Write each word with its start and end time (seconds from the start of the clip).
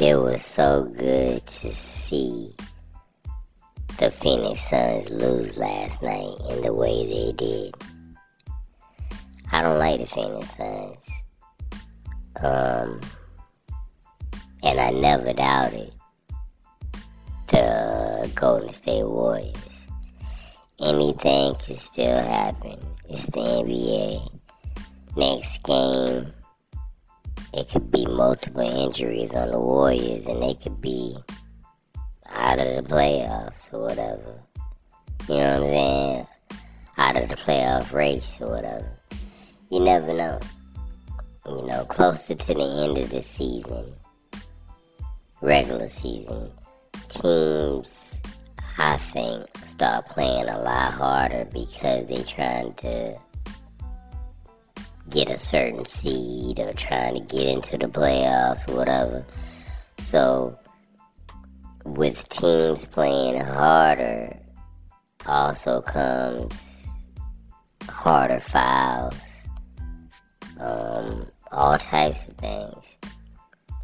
it 0.00 0.14
was 0.14 0.44
so 0.44 0.84
good 0.96 1.44
to 1.46 1.74
see 1.74 2.54
the 3.98 4.12
Phoenix 4.12 4.60
Suns 4.60 5.10
lose 5.10 5.58
last 5.58 6.00
night 6.02 6.34
in 6.50 6.62
the 6.62 6.72
way 6.72 7.04
they 7.04 7.32
did. 7.32 7.74
I 9.50 9.60
don't 9.60 9.78
like 9.78 9.98
the 9.98 10.06
Phoenix 10.06 10.56
Suns. 10.56 11.10
Um, 12.40 13.00
and 14.62 14.78
I 14.78 14.90
never 14.90 15.32
doubted 15.32 15.92
the 17.48 18.30
Golden 18.36 18.70
State 18.70 19.04
Warriors. 19.04 19.86
Anything 20.78 21.56
can 21.56 21.74
still 21.74 22.22
happen. 22.22 22.78
It's 23.08 23.26
the 23.26 23.40
NBA. 23.40 24.30
Next 25.16 25.60
game, 25.64 26.32
it 27.58 27.68
could 27.68 27.90
be 27.90 28.06
multiple 28.06 28.62
injuries 28.62 29.34
on 29.34 29.50
the 29.50 29.58
Warriors, 29.58 30.28
and 30.28 30.40
they 30.40 30.54
could 30.54 30.80
be 30.80 31.18
out 32.30 32.60
of 32.60 32.76
the 32.76 32.82
playoffs 32.82 33.72
or 33.72 33.80
whatever. 33.82 34.40
You 35.28 35.38
know 35.38 35.60
what 35.60 35.62
I'm 35.62 35.66
saying? 35.66 36.26
Out 36.98 37.16
of 37.16 37.28
the 37.28 37.36
playoff 37.36 37.92
race 37.92 38.38
or 38.40 38.48
whatever. 38.48 38.88
You 39.70 39.80
never 39.80 40.12
know. 40.12 40.38
You 41.46 41.66
know, 41.66 41.84
closer 41.86 42.36
to 42.36 42.54
the 42.54 42.84
end 42.84 42.98
of 42.98 43.10
the 43.10 43.22
season, 43.22 43.92
regular 45.40 45.88
season, 45.88 46.52
teams, 47.08 48.20
I 48.76 48.98
think, 48.98 49.46
start 49.66 50.06
playing 50.06 50.48
a 50.48 50.60
lot 50.60 50.92
harder 50.92 51.44
because 51.46 52.06
they're 52.06 52.22
trying 52.22 52.74
to 52.74 53.18
get 55.10 55.30
a 55.30 55.38
certain 55.38 55.86
seed 55.86 56.58
or 56.58 56.72
trying 56.72 57.14
to 57.14 57.20
get 57.20 57.46
into 57.46 57.78
the 57.78 57.86
playoffs 57.86 58.68
or 58.68 58.76
whatever. 58.76 59.26
So, 60.00 60.58
with 61.84 62.28
teams 62.28 62.84
playing 62.84 63.40
harder, 63.40 64.38
also 65.26 65.80
comes 65.80 66.86
harder 67.88 68.40
fouls, 68.40 69.46
um, 70.58 71.26
all 71.50 71.78
types 71.78 72.28
of 72.28 72.36
things. 72.36 72.96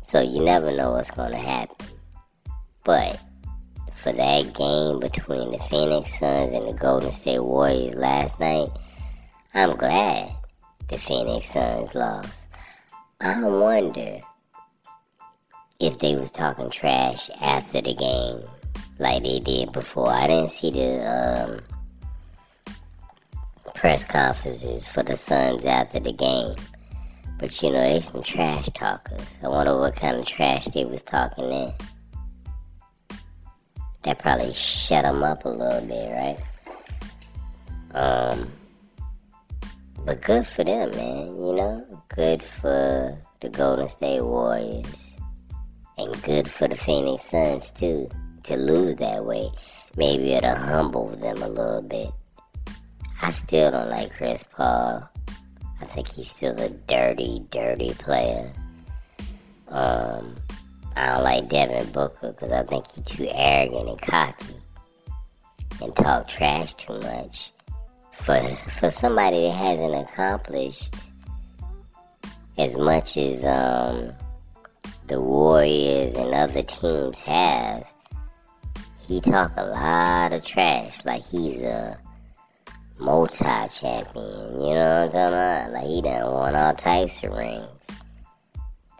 So 0.06 0.20
you 0.20 0.44
never 0.44 0.70
know 0.70 0.92
what's 0.92 1.10
going 1.10 1.32
to 1.32 1.38
happen. 1.38 1.86
But 2.84 3.20
for 3.94 4.12
that 4.12 4.54
game 4.54 5.00
between 5.00 5.50
the 5.50 5.58
Phoenix 5.58 6.18
Suns 6.18 6.52
and 6.52 6.62
the 6.62 6.74
Golden 6.74 7.10
State 7.10 7.42
Warriors 7.42 7.94
last 7.94 8.38
night, 8.38 8.70
I'm 9.54 9.76
glad 9.76 10.32
the 10.88 10.98
Phoenix 10.98 11.46
Suns 11.46 11.94
lost. 11.94 12.48
I 13.20 13.42
wonder 13.42 14.18
if 15.80 15.98
they 15.98 16.14
was 16.14 16.30
talking 16.30 16.70
trash 16.70 17.30
after 17.40 17.80
the 17.80 17.94
game 17.94 18.42
like 18.98 19.22
they 19.22 19.40
did 19.40 19.72
before. 19.72 20.10
I 20.10 20.26
didn't 20.26 20.50
see 20.50 20.70
the 20.70 21.10
um, 21.10 21.60
press 23.74 24.04
conferences 24.04 24.86
for 24.86 25.02
the 25.02 25.16
Suns 25.16 25.64
after 25.64 26.00
the 26.00 26.12
game. 26.12 26.56
But 27.38 27.60
you 27.62 27.70
know, 27.70 27.86
they 27.86 28.00
some 28.00 28.22
trash 28.22 28.68
talkers. 28.70 29.38
I 29.42 29.48
wonder 29.48 29.78
what 29.78 29.96
kind 29.96 30.16
of 30.16 30.26
trash 30.26 30.66
they 30.66 30.84
was 30.84 31.02
talking 31.02 31.48
then. 31.48 31.72
That 34.02 34.18
probably 34.18 34.52
shut 34.52 35.04
them 35.04 35.22
up 35.22 35.44
a 35.44 35.48
little 35.48 35.80
bit, 35.80 36.10
right? 36.12 36.38
Um, 37.92 38.52
but 40.04 40.20
good 40.20 40.46
for 40.46 40.64
them, 40.64 40.90
man. 40.90 41.26
You 41.26 41.54
know, 41.54 42.02
good 42.08 42.42
for 42.42 43.18
the 43.40 43.48
Golden 43.48 43.88
State 43.88 44.22
Warriors, 44.22 45.16
and 45.96 46.22
good 46.22 46.48
for 46.48 46.68
the 46.68 46.76
Phoenix 46.76 47.24
Suns 47.24 47.70
too 47.70 48.08
to 48.44 48.56
lose 48.56 48.96
that 48.96 49.24
way. 49.24 49.50
Maybe 49.96 50.32
it'll 50.32 50.56
humble 50.56 51.08
them 51.10 51.42
a 51.42 51.48
little 51.48 51.82
bit. 51.82 52.10
I 53.22 53.30
still 53.30 53.70
don't 53.70 53.88
like 53.88 54.14
Chris 54.14 54.42
Paul. 54.42 55.08
I 55.80 55.84
think 55.86 56.08
he's 56.08 56.30
still 56.30 56.58
a 56.60 56.68
dirty, 56.68 57.42
dirty 57.50 57.94
player. 57.94 58.52
Um, 59.68 60.36
I 60.96 61.14
don't 61.14 61.24
like 61.24 61.48
Devin 61.48 61.90
Booker 61.92 62.32
because 62.32 62.52
I 62.52 62.64
think 62.64 62.90
he's 62.90 63.04
too 63.04 63.28
arrogant 63.30 63.88
and 63.88 64.02
cocky 64.02 64.54
and 65.80 65.96
talk 65.96 66.28
trash 66.28 66.74
too 66.74 66.98
much 67.00 67.53
for 68.14 68.40
for 68.70 68.90
somebody 68.90 69.48
that 69.48 69.56
hasn't 69.56 69.94
accomplished 69.94 70.94
as 72.56 72.76
much 72.78 73.16
as 73.16 73.44
um, 73.44 74.12
the 75.08 75.20
Warriors 75.20 76.14
and 76.14 76.32
other 76.32 76.62
teams 76.62 77.18
have, 77.20 77.92
he 79.06 79.20
talk 79.20 79.52
a 79.56 79.64
lot 79.64 80.32
of 80.32 80.44
trash 80.44 81.04
like 81.04 81.22
he's 81.24 81.62
a 81.62 81.98
multi-champion. 82.98 84.60
You 84.60 84.74
know 84.74 85.06
what 85.06 85.06
I'm 85.06 85.10
talking 85.10 85.34
about? 85.34 85.72
Like 85.72 85.86
he 85.86 86.00
done 86.00 86.32
won 86.32 86.56
all 86.56 86.74
types 86.74 87.22
of 87.24 87.32
rings. 87.32 87.68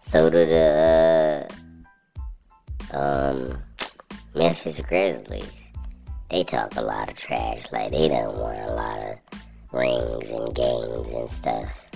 So 0.03 0.29
do 0.29 0.45
the 0.45 1.49
uh, 2.93 2.97
um, 2.97 3.59
Memphis 4.35 4.81
Grizzlies 4.81 5.64
they 6.35 6.43
talk 6.43 6.75
a 6.75 6.83
lot 6.83 7.09
of 7.09 7.17
trash. 7.17 7.71
Like 7.71 7.93
they 7.93 8.09
don't 8.09 8.37
want 8.37 8.59
a 8.59 8.73
lot 8.73 8.99
of 8.99 9.19
rings 9.71 10.33
and 10.33 10.53
games 10.53 11.11
and 11.11 11.31
stuff. 11.31 11.91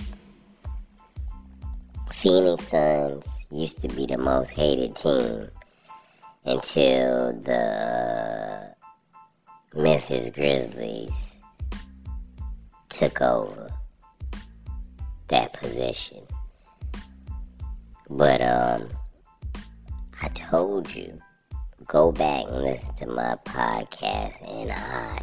Phoenix 2.13 2.67
Suns 2.67 3.47
used 3.51 3.79
to 3.79 3.89
be 3.89 4.05
the 4.05 4.17
most 4.17 4.51
hated 4.51 4.95
team 4.95 5.49
until 6.45 7.33
the 7.33 8.73
Memphis 9.75 10.29
Grizzlies 10.29 11.37
took 12.87 13.21
over 13.21 13.69
that 15.27 15.51
position. 15.51 16.23
But 18.09 18.41
um 18.41 18.87
I 20.21 20.29
told 20.29 20.95
you 20.95 21.19
go 21.89 22.11
back 22.11 22.45
and 22.45 22.61
listen 22.61 22.93
to 22.95 23.07
my 23.07 23.35
podcast, 23.45 24.47
and 24.47 24.71
I 24.71 25.19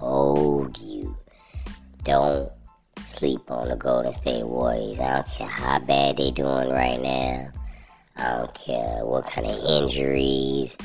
told 0.00 0.76
you 0.78 1.16
don't 2.02 2.50
sleep 3.00 3.48
on 3.52 3.68
the 3.68 3.76
Golden 3.76 4.12
State 4.12 4.44
Warriors. 4.44 4.98
I 4.98 5.14
don't 5.14 5.28
care 5.28 5.46
how 5.46 5.78
bad 5.78 6.16
they're 6.16 6.32
doing 6.32 6.70
right 6.70 7.00
now. 7.00 7.52
I 8.16 8.36
don't 8.36 8.52
care 8.52 9.06
what 9.06 9.28
kind 9.28 9.46
of 9.46 9.64
injuries. 9.64 10.76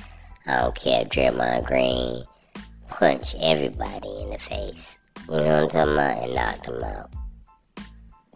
I 0.45 0.61
don't 0.61 0.75
care 0.75 1.01
if 1.01 1.09
Draymond 1.09 1.65
Green 1.65 2.23
punch 2.89 3.33
everybody 3.41 4.21
in 4.21 4.29
the 4.29 4.37
face. 4.37 4.99
You 5.27 5.37
know 5.37 5.41
what 5.41 5.47
I'm 5.47 5.69
talking 5.69 5.93
about? 5.93 6.23
And 6.23 6.35
knock 6.35 6.63
them 6.63 6.83
out. 6.83 7.13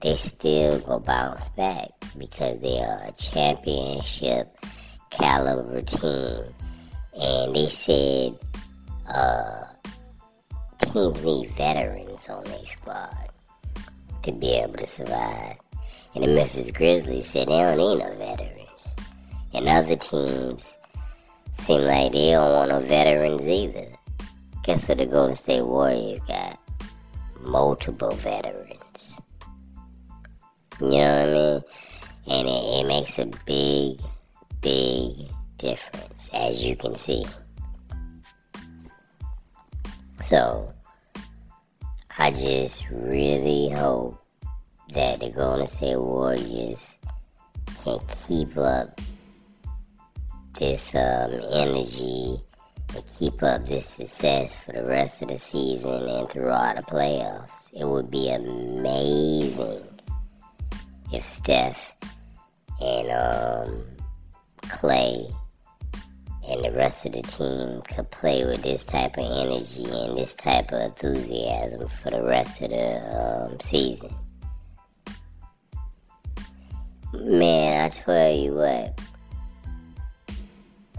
They 0.01 0.15
still 0.15 0.79
go 0.79 0.99
bounce 0.99 1.47
back 1.49 1.89
because 2.17 2.59
they 2.59 2.79
are 2.79 3.03
a 3.05 3.11
championship 3.11 4.51
caliber 5.11 5.81
team 5.83 6.55
and 7.19 7.55
they 7.55 7.67
said 7.67 8.37
uh, 9.07 9.63
teams 10.79 11.23
need 11.23 11.49
veterans 11.51 12.29
on 12.29 12.43
their 12.43 12.65
squad 12.65 13.29
to 14.23 14.31
be 14.31 14.51
able 14.51 14.73
to 14.73 14.85
survive. 14.85 15.57
And 16.13 16.23
the 16.23 16.27
Memphis 16.27 16.71
Grizzlies 16.71 17.27
said 17.27 17.47
they 17.47 17.63
don't 17.63 17.77
need 17.77 17.99
no 17.99 18.15
veterans. 18.15 18.87
And 19.53 19.67
other 19.67 19.95
teams 19.95 20.77
seem 21.51 21.81
like 21.81 22.11
they 22.11 22.31
don't 22.31 22.51
want 22.51 22.71
no 22.71 22.79
veterans 22.79 23.47
either. 23.47 23.87
Guess 24.63 24.87
what 24.87 24.97
the 24.97 25.05
Golden 25.05 25.35
State 25.35 25.63
Warriors 25.63 26.19
got? 26.27 26.59
Multiple 27.41 28.11
veterans. 28.11 29.19
You 30.79 30.89
know 30.89 30.97
what 30.97 31.29
I 31.29 31.33
mean? 31.33 31.63
And 32.27 32.47
it, 32.47 32.79
it 32.79 32.87
makes 32.87 33.17
a 33.19 33.25
big, 33.45 34.01
big 34.61 35.31
difference, 35.57 36.29
as 36.33 36.63
you 36.63 36.75
can 36.75 36.95
see. 36.95 37.25
So, 40.19 40.73
I 42.17 42.31
just 42.31 42.89
really 42.89 43.69
hope 43.69 44.19
that 44.89 45.19
the 45.19 45.29
Golden 45.29 45.67
State 45.67 45.99
Warriors 45.99 46.95
can 47.83 47.99
keep 48.07 48.57
up 48.57 48.99
this 50.57 50.95
um, 50.95 51.31
energy 51.51 52.41
and 52.95 53.03
keep 53.19 53.43
up 53.43 53.65
this 53.65 53.85
success 53.85 54.55
for 54.55 54.71
the 54.71 54.83
rest 54.83 55.21
of 55.21 55.27
the 55.27 55.37
season 55.37 56.09
and 56.09 56.29
throughout 56.29 56.77
the 56.77 56.81
playoffs. 56.81 57.71
It 57.73 57.85
would 57.85 58.09
be 58.09 58.29
amazing 58.29 59.83
if 61.13 61.23
Steph 61.23 61.95
and 62.81 63.11
um, 63.11 63.83
Clay 64.69 65.27
and 66.47 66.63
the 66.63 66.71
rest 66.71 67.05
of 67.05 67.11
the 67.11 67.21
team 67.21 67.81
could 67.81 68.09
play 68.09 68.45
with 68.45 68.63
this 68.63 68.85
type 68.85 69.17
of 69.17 69.25
energy 69.25 69.83
and 69.83 70.17
this 70.17 70.33
type 70.33 70.71
of 70.71 70.81
enthusiasm 70.81 71.87
for 71.89 72.11
the 72.11 72.23
rest 72.23 72.61
of 72.61 72.69
the 72.69 73.45
um, 73.49 73.59
season. 73.59 74.13
Man, 77.13 77.85
I 77.85 77.89
tell 77.89 78.33
you 78.33 78.53
what, 78.53 79.01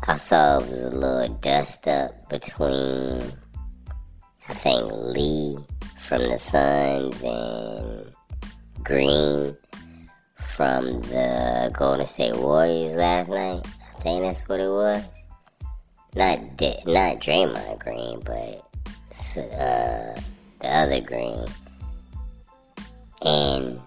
I 0.07 0.17
saw 0.17 0.59
it 0.59 0.69
was 0.69 0.83
a 0.83 0.97
little 0.97 1.35
dust 1.37 1.89
up 1.89 2.29
between, 2.29 3.23
I 4.49 4.55
think, 4.55 4.91
Lee 4.93 5.59
from 5.99 6.23
the 6.29 6.39
Suns 6.39 7.23
and 7.25 8.13
Green 8.83 9.57
from 10.37 11.01
the 11.01 11.71
Golden 11.73 12.07
State 12.07 12.37
Warriors 12.37 12.95
last 12.95 13.31
night. 13.31 13.67
I 13.97 14.01
think 14.01 14.23
that's 14.23 14.41
what 14.49 14.61
it 14.61 14.69
was. 14.69 15.05
Not 16.15 16.57
De- 16.57 16.83
not 16.87 17.21
Draymond 17.21 17.79
Green, 17.79 18.21
but 18.21 18.65
uh, 19.37 20.21
the 20.61 20.69
other 20.69 21.01
Green. 21.01 21.45
And 23.23 23.81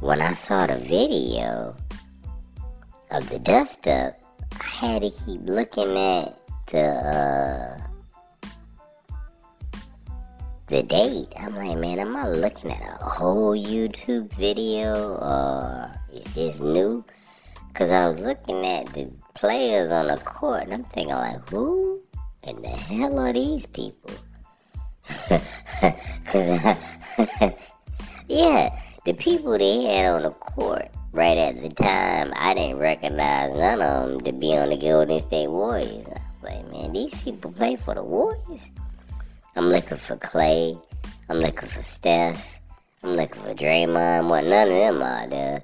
when 0.00 0.20
I 0.20 0.32
saw 0.32 0.66
the 0.66 0.76
video 0.76 1.76
of 3.10 3.28
the 3.28 3.38
dust 3.38 3.86
up, 3.86 4.20
I 4.60 4.64
had 4.64 5.02
to 5.02 5.10
keep 5.10 5.40
looking 5.44 5.96
at 5.96 6.38
the 6.66 6.86
uh, 6.86 7.80
the 10.66 10.82
date. 10.82 11.32
I'm 11.36 11.54
like, 11.56 11.78
man, 11.78 11.98
am 11.98 12.16
I 12.16 12.28
looking 12.28 12.70
at 12.70 13.00
a 13.00 13.04
whole 13.04 13.56
YouTube 13.56 14.32
video 14.32 15.16
or 15.16 15.92
is 16.12 16.34
this 16.34 16.60
new? 16.60 17.04
Cause 17.74 17.90
I 17.90 18.06
was 18.06 18.20
looking 18.20 18.64
at 18.66 18.86
the 18.92 19.10
players 19.40 19.90
on 19.90 20.08
the 20.08 20.18
court 20.18 20.64
and 20.64 20.74
I'm 20.74 20.84
thinking 20.84 21.14
like, 21.14 21.48
who 21.48 21.98
in 22.42 22.60
the 22.60 22.68
hell 22.68 23.18
are 23.18 23.32
these 23.32 23.64
people? 23.64 24.10
Cause 26.26 26.76
yeah, 28.28 28.78
the 29.06 29.14
people 29.14 29.56
they 29.56 29.84
had 29.84 30.14
on 30.14 30.22
the 30.24 30.30
court 30.30 30.90
right 31.12 31.38
at 31.38 31.62
the 31.62 31.70
time, 31.70 32.34
I 32.36 32.52
didn't 32.52 32.80
recognize 32.80 33.54
none 33.54 33.80
of 33.80 34.10
them 34.10 34.20
to 34.20 34.32
be 34.32 34.54
on 34.58 34.68
the 34.68 34.76
Golden 34.76 35.18
State 35.18 35.48
Warriors. 35.48 36.06
I 36.06 36.20
was 36.20 36.42
like, 36.42 36.70
man, 36.70 36.92
these 36.92 37.14
people 37.22 37.50
play 37.50 37.76
for 37.76 37.94
the 37.94 38.02
Warriors. 38.02 38.70
I'm 39.56 39.70
looking 39.70 39.96
for 39.96 40.16
Clay. 40.16 40.76
I'm 41.30 41.38
looking 41.38 41.66
for 41.66 41.80
Steph. 41.80 42.60
I'm 43.02 43.16
looking 43.16 43.42
for 43.42 43.54
Draymond. 43.54 44.28
What 44.28 44.44
none 44.44 44.68
of 44.68 44.74
them 44.74 45.02
are 45.02 45.26
there. 45.26 45.62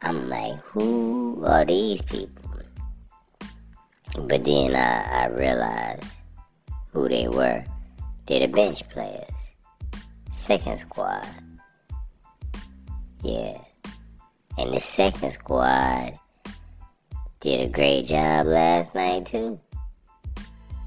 I'm 0.00 0.30
like, 0.30 0.56
who 0.60 1.44
are 1.46 1.66
these 1.66 2.00
people? 2.00 2.43
But 4.16 4.44
then 4.44 4.74
I, 4.74 5.24
I 5.24 5.26
realized 5.26 6.04
who 6.92 7.08
they 7.08 7.28
were. 7.28 7.64
They're 8.26 8.40
the 8.40 8.46
bench 8.46 8.88
players. 8.88 9.54
Second 10.30 10.78
squad. 10.78 11.28
Yeah. 13.22 13.58
And 14.56 14.72
the 14.72 14.80
second 14.80 15.30
squad 15.30 16.18
did 17.40 17.60
a 17.60 17.68
great 17.68 18.06
job 18.06 18.46
last 18.46 18.94
night 18.94 19.26
too. 19.26 19.60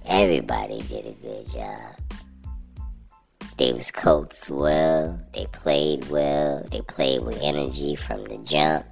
Everybody 0.06 0.82
did 0.82 1.06
a 1.06 1.12
good 1.12 1.52
job. 1.52 1.96
They 3.58 3.74
was 3.74 3.92
coached 3.92 4.50
well, 4.50 5.20
they 5.34 5.46
played 5.48 6.10
well, 6.10 6.64
they 6.72 6.82
played 6.82 7.22
with 7.24 7.42
energy 7.42 7.96
from 7.96 8.24
the 8.24 8.38
jump. 8.40 8.87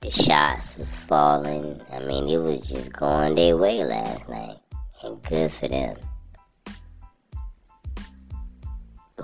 The 0.00 0.10
shots 0.10 0.76
was 0.78 0.94
falling. 0.94 1.80
I 1.92 1.98
mean, 1.98 2.28
it 2.28 2.38
was 2.38 2.60
just 2.68 2.92
going 2.92 3.34
their 3.34 3.56
way 3.56 3.84
last 3.84 4.28
night. 4.28 4.58
And 5.02 5.22
good 5.24 5.50
for 5.50 5.68
them. 5.68 5.96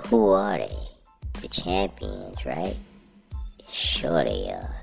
Who 0.07 0.29
are 0.29 0.57
they? 0.57 0.77
The 1.41 1.47
champions, 1.47 2.45
right? 2.45 2.75
Sure 3.69 4.23
they 4.23 4.51
are. 4.51 4.75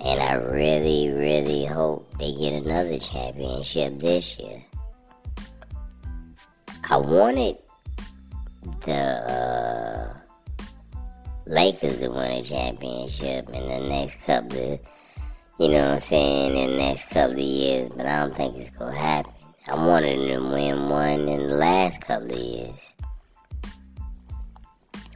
And 0.00 0.20
I 0.20 0.34
really, 0.34 1.10
really 1.10 1.64
hope 1.64 2.18
they 2.18 2.34
get 2.34 2.62
another 2.62 2.98
championship 2.98 4.00
this 4.00 4.38
year. 4.38 4.62
I 6.90 6.96
wanted 6.98 7.56
the 8.84 8.92
uh, 8.92 9.53
Lakers 11.46 12.00
to 12.00 12.08
win 12.08 12.30
a 12.30 12.42
championship 12.42 13.50
in 13.50 13.68
the 13.68 13.86
next 13.86 14.20
couple 14.24 14.72
of, 14.72 14.80
you 15.58 15.68
know 15.68 15.80
what 15.80 15.92
I'm 15.92 15.98
saying, 15.98 16.56
in 16.56 16.70
the 16.70 16.76
next 16.78 17.10
couple 17.10 17.34
of 17.34 17.38
years, 17.38 17.90
but 17.90 18.06
I 18.06 18.20
don't 18.20 18.34
think 18.34 18.56
it's 18.56 18.70
going 18.70 18.94
to 18.94 18.98
happen. 18.98 19.32
I 19.68 19.74
wanted 19.74 20.20
them 20.20 20.42
to 20.42 20.54
win 20.54 20.88
one 20.88 21.28
in 21.28 21.48
the 21.48 21.54
last 21.54 22.00
couple 22.00 22.32
of 22.32 22.38
years. 22.38 22.94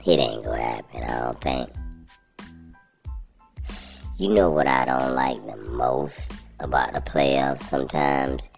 It 0.04 0.18
ain't 0.18 0.44
going 0.44 0.58
to 0.58 0.64
happen, 0.64 1.04
I 1.04 1.20
don't 1.20 1.40
think. 1.40 1.70
You 4.18 4.28
know 4.28 4.50
what 4.50 4.66
I 4.66 4.84
don't 4.84 5.14
like 5.14 5.44
the 5.46 5.56
most 5.70 6.32
about 6.60 6.92
the 6.92 7.00
playoffs 7.00 7.62
sometimes 7.62 8.50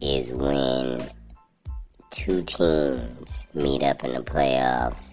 is 0.00 0.32
when 0.32 1.08
two 2.10 2.42
teams 2.42 3.46
meet 3.54 3.84
up 3.84 4.02
in 4.02 4.14
the 4.14 4.22
playoffs 4.22 5.05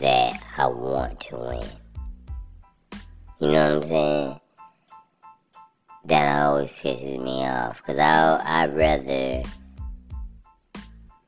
that 0.00 0.42
I 0.56 0.66
want 0.66 1.20
to 1.20 1.36
win. 1.36 1.64
You 3.40 3.52
know 3.52 3.74
what 3.74 3.82
I'm 3.82 3.88
saying? 3.88 4.40
That 6.06 6.42
always 6.42 6.72
pisses 6.72 7.22
me 7.22 7.44
off 7.46 7.78
because 7.78 7.98
I'd 7.98 8.76
rather 8.76 9.42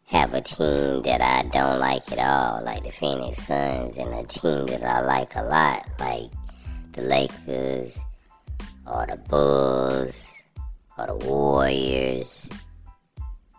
have 0.07 0.33
a 0.33 0.41
team 0.41 1.03
that 1.03 1.21
I 1.21 1.43
don't 1.49 1.81
like 1.81 2.11
at 2.13 2.19
all, 2.19 2.65
like 2.65 2.85
the 2.85 2.91
Phoenix 2.91 3.39
Suns, 3.39 3.99
and 3.99 4.15
a 4.15 4.25
team 4.25 4.67
that 4.67 4.83
I 4.83 5.01
like 5.01 5.37
a 5.37 5.43
lot, 5.43 5.87
like 5.99 6.31
the 6.93 7.03
Lakers 7.03 7.99
or 8.87 9.07
the 9.07 9.17
Bulls 9.17 10.33
or 10.97 11.07
the 11.09 11.15
Warriors 11.27 12.51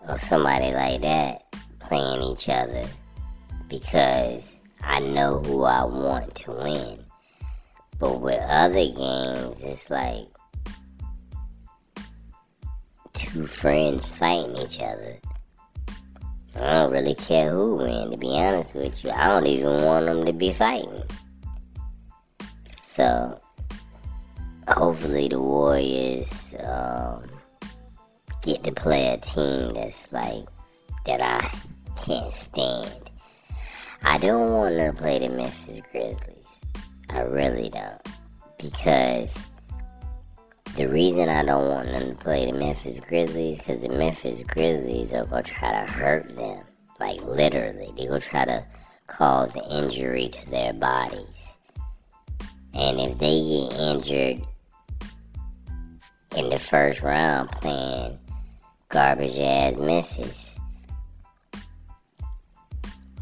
or 0.08 0.18
somebody 0.18 0.74
like 0.74 1.02
that 1.02 1.44
playing 1.80 2.22
each 2.22 2.50
other 2.50 2.86
because 3.68 4.59
I 4.82 5.00
know 5.00 5.40
who 5.40 5.64
I 5.64 5.84
want 5.84 6.36
to 6.36 6.52
win. 6.52 7.06
But 8.00 8.22
with 8.22 8.42
other 8.42 8.92
games, 8.92 9.62
it's 9.64 9.90
like 9.90 10.28
two 13.14 13.46
friends 13.46 14.14
fighting 14.14 14.56
each 14.58 14.80
other. 14.80 15.18
I 16.56 16.60
don't 16.60 16.92
really 16.92 17.16
care 17.16 17.52
who 17.52 17.76
wins, 17.76 18.12
to 18.12 18.18
be 18.18 18.30
honest 18.30 18.74
with 18.74 19.04
you. 19.04 19.12
I 19.12 19.28
don't 19.28 19.48
even 19.48 19.84
want 19.84 20.06
them 20.06 20.26
to 20.26 20.34
be 20.34 20.52
fighting. 20.52 21.04
So 22.86 23.40
hopefully 24.68 25.28
the 25.28 25.42
Warriors 25.42 26.56
um, 26.64 27.24
get 28.42 28.64
to 28.64 28.72
play 28.72 29.08
a 29.14 29.18
team 29.18 29.74
that's 29.74 30.12
like 30.12 30.46
that 31.06 31.22
I 31.22 31.50
can't 32.04 32.34
stand. 32.34 33.09
I 34.04 34.18
don't 34.18 34.52
want 34.52 34.76
to 34.76 34.94
play 34.94 35.20
the 35.20 35.30
Memphis 35.30 35.82
Grizzlies. 35.92 36.62
I 37.10 37.20
really 37.22 37.70
don't. 37.70 38.02
Because 38.58 39.46
the 40.76 40.88
reason 40.88 41.28
I 41.28 41.44
don't 41.44 41.68
want 41.68 41.88
them 41.88 42.16
to 42.16 42.16
play 42.16 42.50
the 42.50 42.58
Memphis 42.58 43.00
Grizzlies 43.00 43.58
because 43.58 43.82
the 43.82 43.90
Memphis 43.90 44.44
Grizzlies 44.44 45.14
are 45.14 45.26
gonna 45.26 45.44
try 45.44 45.72
to 45.72 45.92
hurt 45.92 46.36
them. 46.36 46.64
Like 47.00 47.22
literally. 47.24 47.92
They're 47.98 48.08
gonna 48.08 48.22
try 48.22 48.46
to 48.46 48.66
cause 49.08 49.58
injury 49.70 50.30
to 50.30 50.50
their 50.50 50.74
bodies. 50.74 51.58
And 52.74 53.00
if 53.02 53.18
they 53.18 53.42
get 53.42 53.80
injured 53.80 54.48
in 56.38 56.50
the 56.50 56.60
first 56.60 57.02
round 57.02 57.50
playing 57.52 58.18
garbage 58.88 59.40
ass 59.40 59.76
Memphis, 59.76 60.49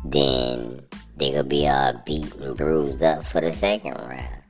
then 0.05 0.81
they 1.17 1.31
could 1.31 1.49
be 1.49 1.67
all 1.67 1.93
beat 2.05 2.33
and 2.35 2.55
bruised 2.55 3.03
up 3.03 3.25
for 3.25 3.41
the 3.41 3.51
second 3.51 3.93
round. 3.93 4.43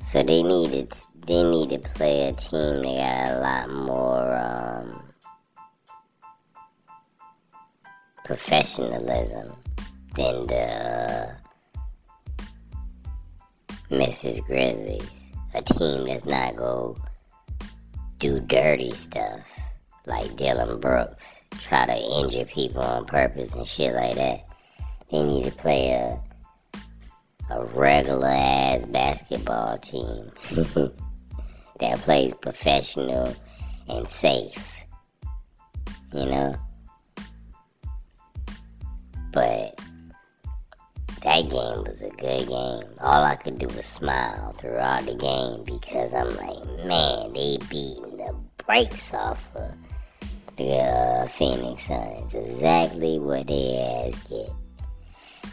So 0.00 0.22
they 0.22 0.42
needed 0.42 0.92
they 1.26 1.42
need 1.42 1.68
to 1.68 1.78
play 1.78 2.28
a 2.28 2.32
team 2.32 2.82
that 2.82 3.28
got 3.28 3.36
a 3.36 3.40
lot 3.40 3.70
more 3.70 4.34
um, 4.34 5.02
professionalism 8.24 9.54
than 10.14 10.46
the 10.46 10.56
uh, 10.56 11.34
Memphis 13.90 14.40
Grizzlies, 14.40 15.30
a 15.52 15.60
team 15.60 16.06
that's 16.06 16.24
not 16.24 16.56
go 16.56 16.96
do 18.18 18.40
dirty 18.40 18.92
stuff 18.92 19.60
like 20.06 20.34
Dillon 20.36 20.80
Brooks, 20.80 21.37
try 21.60 21.86
to 21.86 22.20
injure 22.20 22.44
people 22.44 22.82
on 22.82 23.04
purpose 23.04 23.54
and 23.54 23.66
shit 23.66 23.94
like 23.94 24.16
that. 24.16 24.44
They 25.10 25.22
need 25.22 25.44
to 25.44 25.50
play 25.52 25.90
a 25.90 26.20
a 27.50 27.64
regular 27.64 28.28
ass 28.28 28.84
basketball 28.84 29.78
team 29.78 30.30
that 31.80 31.98
plays 32.00 32.34
professional 32.34 33.34
and 33.88 34.06
safe. 34.06 34.84
You 36.12 36.26
know? 36.26 36.54
But 39.32 39.80
that 41.22 41.48
game 41.48 41.84
was 41.84 42.02
a 42.02 42.10
good 42.10 42.48
game. 42.48 42.94
All 43.00 43.24
I 43.24 43.36
could 43.36 43.58
do 43.58 43.66
was 43.68 43.84
smile 43.84 44.52
throughout 44.52 45.04
the 45.04 45.14
game 45.14 45.64
because 45.64 46.14
I'm 46.14 46.34
like, 46.36 46.86
man, 46.86 47.32
they 47.32 47.58
beating 47.68 48.16
the 48.16 48.34
brakes 48.64 49.12
off 49.14 49.50
of 49.54 49.72
the 50.58 50.74
uh, 50.74 51.26
Phoenix 51.28 51.84
Suns. 51.84 52.34
Exactly 52.34 53.18
what 53.18 53.46
they 53.46 53.78
ass 53.78 54.18
get. 54.28 54.50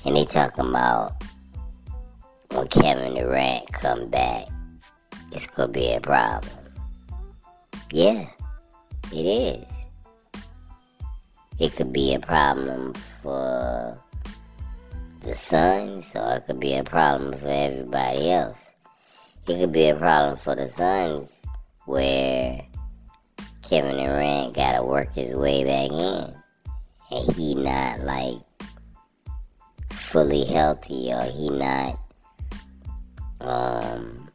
And 0.03 0.15
they 0.15 0.25
talking 0.25 0.67
about 0.67 1.13
when 2.49 2.67
Kevin 2.67 3.13
Durant 3.13 3.71
come 3.71 4.09
back, 4.09 4.47
it's 5.31 5.47
gonna 5.47 5.71
be 5.71 5.93
a 5.93 6.01
problem. 6.01 6.51
Yeah, 7.91 8.27
it 9.13 9.25
is. 9.25 9.65
It 11.59 11.75
could 11.75 11.93
be 11.93 12.13
a 12.13 12.19
problem 12.19 12.93
for 13.21 13.97
the 15.21 15.35
Suns, 15.35 16.15
or 16.15 16.37
it 16.37 16.47
could 16.47 16.59
be 16.59 16.75
a 16.75 16.83
problem 16.83 17.33
for 17.33 17.47
everybody 17.47 18.31
else. 18.31 18.69
It 19.47 19.59
could 19.59 19.71
be 19.71 19.89
a 19.89 19.95
problem 19.95 20.37
for 20.37 20.55
the 20.55 20.67
Suns 20.67 21.43
where 21.85 22.61
Kevin 23.69 23.97
Durant 23.97 24.53
gotta 24.53 24.83
work 24.83 25.13
his 25.13 25.33
way 25.33 25.63
back 25.63 25.91
in, 25.91 26.35
and 27.11 27.35
he 27.35 27.55
not 27.55 28.01
like 28.01 28.37
fully 29.89 30.45
healthy, 30.45 31.11
or 31.11 31.23
he 31.23 31.49
not 31.49 31.99
um, 33.41 34.29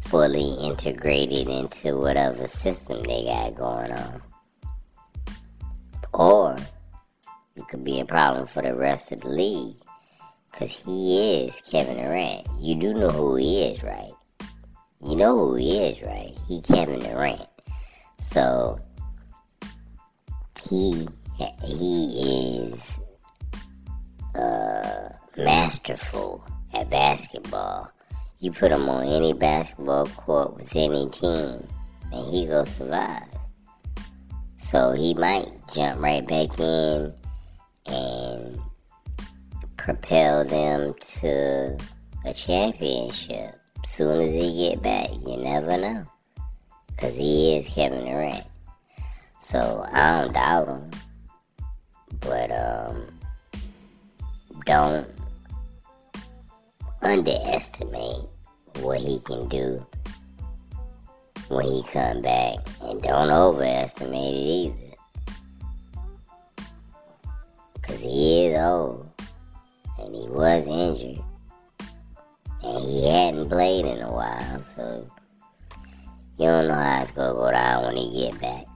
fully 0.00 0.54
integrated 0.54 1.48
into 1.48 1.96
whatever 1.96 2.46
system 2.46 3.02
they 3.04 3.24
got 3.24 3.54
going 3.54 3.92
on. 3.92 4.22
Or 6.12 6.56
it 7.54 7.68
could 7.68 7.84
be 7.84 8.00
a 8.00 8.04
problem 8.04 8.46
for 8.46 8.62
the 8.62 8.74
rest 8.74 9.12
of 9.12 9.20
the 9.20 9.28
league. 9.28 9.76
Because 10.50 10.84
he 10.84 11.44
is 11.44 11.60
Kevin 11.60 11.96
Durant. 11.96 12.48
You 12.58 12.74
do 12.74 12.92
know 12.92 13.10
who 13.10 13.36
he 13.36 13.62
is, 13.62 13.84
right? 13.84 14.12
You 15.00 15.14
know 15.14 15.36
who 15.36 15.54
he 15.54 15.78
is, 15.78 16.02
right? 16.02 16.34
He 16.48 16.60
Kevin 16.60 16.98
Durant. 16.98 17.47
So 18.28 18.78
he 20.68 21.08
he 21.64 22.66
is 22.66 22.98
uh, 24.34 25.08
masterful 25.38 26.44
at 26.74 26.90
basketball. 26.90 27.90
You 28.40 28.52
put 28.52 28.70
him 28.70 28.86
on 28.90 29.06
any 29.06 29.32
basketball 29.32 30.06
court 30.08 30.56
with 30.56 30.76
any 30.76 31.08
team, 31.08 31.66
and 32.12 32.30
he 32.30 32.46
go 32.46 32.66
survive. 32.66 33.28
So 34.58 34.92
he 34.92 35.14
might 35.14 35.48
jump 35.72 36.02
right 36.02 36.26
back 36.26 36.60
in 36.60 37.14
and 37.86 38.60
propel 39.78 40.44
them 40.44 40.94
to 41.00 41.78
a 42.26 42.34
championship 42.34 43.58
soon 43.86 44.20
as 44.20 44.34
he 44.34 44.68
get 44.68 44.82
back. 44.82 45.08
You 45.26 45.38
never 45.38 45.78
know, 45.78 46.04
cause 46.98 47.16
he 47.16 47.56
is 47.56 47.68
Kevin 47.68 48.04
Durant. 48.04 48.44
So 49.40 49.86
I 49.90 50.22
don't 50.22 50.32
doubt 50.34 50.68
him, 50.68 50.90
but 52.20 52.50
um, 52.50 53.06
don't 54.66 55.08
underestimate 57.02 58.26
what 58.80 58.98
he 59.00 59.20
can 59.20 59.48
do 59.48 59.84
when 61.48 61.64
he 61.64 61.82
come 61.84 62.20
back, 62.20 62.56
and 62.82 63.00
don't 63.00 63.30
overestimate 63.30 64.34
it 64.34 64.48
either. 64.48 64.94
Cause 67.80 68.00
he 68.00 68.46
is 68.46 68.58
old, 68.58 69.10
and 69.98 70.14
he 70.14 70.28
was 70.28 70.66
injured, 70.66 71.24
and 72.62 72.84
he 72.84 73.08
hadn't 73.08 73.48
played 73.48 73.86
in 73.86 74.02
a 74.02 74.12
while, 74.12 74.62
so 74.62 75.10
you 76.38 76.46
don't 76.46 76.68
know 76.68 76.74
how 76.74 77.02
it's 77.02 77.10
gonna 77.10 77.34
go 77.34 77.50
down 77.50 77.84
when 77.84 77.96
he 77.96 78.30
get 78.30 78.40
back. 78.40 78.66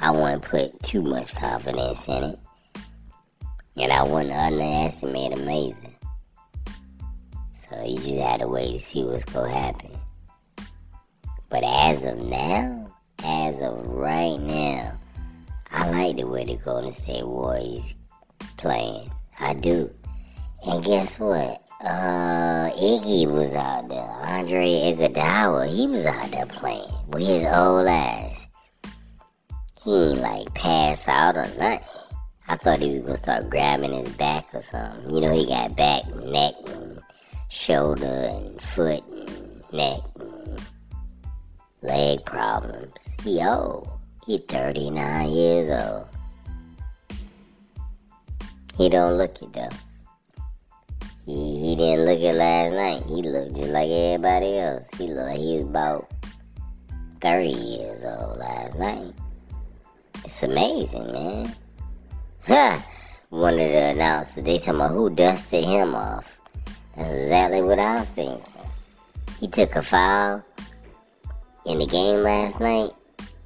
I 0.00 0.10
wouldn't 0.10 0.42
put 0.42 0.82
too 0.82 1.02
much 1.02 1.34
confidence 1.34 2.08
in 2.08 2.24
it, 2.24 2.38
and 3.76 3.92
I 3.92 4.02
wouldn't 4.02 4.32
underestimate 4.32 5.38
either. 5.38 5.76
So 7.54 7.84
you 7.84 7.98
just 7.98 8.16
had 8.16 8.40
to 8.40 8.48
wait 8.48 8.72
to 8.72 8.78
see 8.80 9.04
what's 9.04 9.24
gonna 9.24 9.52
happen. 9.52 9.90
But 11.48 11.62
as 11.62 12.04
of 12.04 12.18
now, 12.18 12.86
as 13.22 13.60
of 13.60 13.86
right 13.86 14.38
now, 14.38 14.98
I 15.70 15.88
like 15.90 16.16
the 16.16 16.26
way 16.26 16.44
the 16.44 16.56
Golden 16.56 16.90
State 16.90 17.26
Warriors 17.26 17.94
playing. 18.56 19.12
I 19.38 19.54
do. 19.54 19.94
And 20.66 20.84
guess 20.84 21.20
what? 21.20 21.69
Uh, 21.82 22.70
Iggy 22.72 23.26
was 23.26 23.54
out 23.54 23.88
there. 23.88 24.02
Andre 24.02 24.66
Iguodala, 24.66 25.66
he 25.66 25.86
was 25.86 26.04
out 26.04 26.30
there 26.30 26.44
playing 26.44 26.90
with 27.08 27.26
his 27.26 27.46
old 27.46 27.86
ass. 27.86 28.46
He 29.82 30.10
ain't 30.10 30.18
like 30.18 30.52
pass 30.54 31.08
out 31.08 31.38
or 31.38 31.46
nothing. 31.58 31.80
I 32.48 32.56
thought 32.56 32.80
he 32.80 32.90
was 32.90 33.00
gonna 33.00 33.16
start 33.16 33.48
grabbing 33.48 33.94
his 33.94 34.10
back 34.10 34.54
or 34.54 34.60
something. 34.60 35.14
You 35.14 35.22
know, 35.22 35.32
he 35.32 35.46
got 35.46 35.74
back, 35.74 36.06
neck, 36.16 36.52
and 36.66 37.00
shoulder 37.48 38.28
and 38.30 38.60
foot 38.60 39.02
and 39.10 39.62
neck 39.72 40.00
and 40.18 40.60
leg 41.80 42.22
problems. 42.26 42.92
He 43.24 43.42
old. 43.42 43.88
He 44.26 44.36
39 44.36 45.30
years 45.30 45.70
old. 45.70 46.06
He 48.76 48.90
don't 48.90 49.16
look 49.16 49.40
it 49.40 49.52
though. 49.54 49.68
He 51.30 51.60
he 51.60 51.76
didn't 51.76 52.06
look 52.06 52.18
it 52.18 52.34
last 52.34 52.72
night. 52.72 53.04
He 53.06 53.22
looked 53.22 53.54
just 53.54 53.70
like 53.70 53.88
everybody 53.88 54.58
else. 54.58 54.88
He 54.98 55.06
looked 55.06 55.28
like 55.28 55.38
he 55.38 55.58
was 55.58 55.62
about 55.62 56.10
30 57.20 57.48
years 57.48 58.04
old 58.04 58.38
last 58.38 58.76
night. 58.76 59.14
It's 60.24 60.42
amazing, 60.42 61.12
man. 61.12 61.54
One 63.28 63.52
of 63.52 63.60
the 63.60 63.90
announcers, 63.90 64.42
they 64.42 64.58
talking 64.58 64.80
about 64.80 64.90
who 64.90 65.08
dusted 65.08 65.62
him 65.64 65.94
off. 65.94 66.36
That's 66.96 67.12
exactly 67.12 67.62
what 67.62 67.78
I 67.78 68.00
was 68.00 68.08
thinking. 68.08 68.42
He 69.38 69.46
took 69.46 69.76
a 69.76 69.82
foul 69.82 70.42
in 71.64 71.78
the 71.78 71.86
game 71.86 72.24
last 72.24 72.58
night 72.58 72.90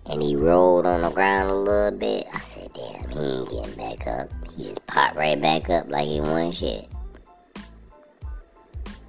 and 0.07 0.23
he 0.23 0.37
rolled 0.37 0.87
on 0.87 1.03
the 1.03 1.11
ground 1.11 1.51
a 1.51 1.55
little 1.55 1.99
bit. 1.99 2.29
I 2.33 2.41
said, 2.41 2.73
damn, 2.73 3.11
he 3.11 3.19
ain't 3.19 3.51
getting 3.51 3.75
back 3.75 4.07
up. 4.07 4.31
He 4.57 4.65
just 4.65 4.87
popped 4.87 5.17
right 5.17 5.39
back 5.39 5.69
up 5.69 5.91
like 5.91 6.09
he 6.09 6.23
won 6.23 6.51
shit. 6.51 6.89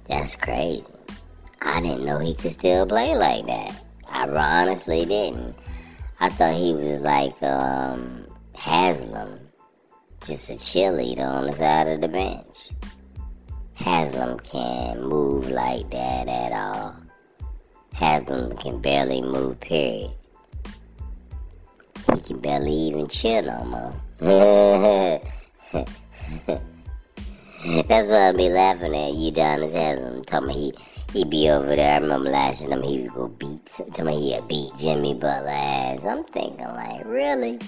That's 0.08 0.36
crazy. 0.36 0.84
I 1.60 1.80
didn't 1.80 2.04
know 2.04 2.18
he 2.18 2.34
could 2.34 2.52
still 2.52 2.86
play 2.86 3.16
like 3.16 3.46
that. 3.46 3.80
I 4.08 4.28
honestly 4.28 5.04
didn't. 5.04 5.56
I 6.20 6.30
thought 6.30 6.54
he 6.54 6.74
was 6.74 7.02
like 7.02 7.42
um, 7.42 8.26
Haslem, 8.54 9.40
just 10.24 10.48
a 10.50 10.54
cheerleader 10.54 11.26
on 11.26 11.46
the 11.46 11.52
side 11.52 11.88
of 11.88 12.00
the 12.00 12.08
bench. 12.08 12.70
Haslem 13.74 14.38
can't 14.40 15.02
move 15.02 15.50
like 15.50 15.90
that 15.90 16.28
at 16.28 16.52
all. 16.52 16.96
Haslem 17.94 18.52
can 18.52 18.80
barely 18.80 19.20
move, 19.22 19.58
period. 19.60 20.12
He 22.14 22.20
can 22.20 22.38
barely 22.38 22.72
even 22.72 23.08
chill 23.08 23.42
no 23.42 23.92
more. 24.20 25.20
That's 27.64 28.08
why 28.08 28.28
I 28.28 28.32
be 28.32 28.48
laughing 28.50 28.94
at 28.94 29.14
Udonis 29.14 29.72
Haslem. 29.72 30.26
Talking 30.26 30.50
he 30.50 30.74
he 31.12 31.24
be 31.24 31.48
over 31.48 31.74
there. 31.74 31.94
I 31.94 31.98
remember 31.98 32.30
last 32.30 32.68
time 32.68 32.82
he 32.82 32.98
was 32.98 33.08
gonna 33.08 33.28
beat. 33.28 33.66
Talking 33.66 34.08
he 34.08 34.32
had 34.32 34.46
beat 34.46 34.76
Jimmy 34.76 35.14
Butler 35.14 35.48
ass. 35.48 36.04
I'm 36.04 36.24
thinking 36.24 36.66
like, 36.66 37.04
really? 37.06 37.58